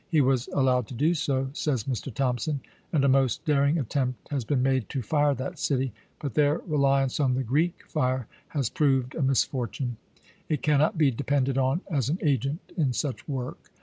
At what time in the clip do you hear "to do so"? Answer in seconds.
0.87-1.51